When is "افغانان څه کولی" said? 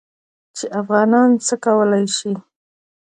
0.81-2.05